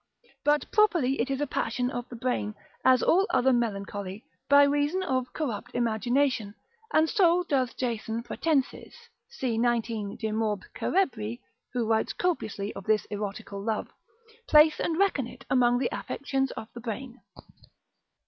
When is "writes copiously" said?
11.87-12.73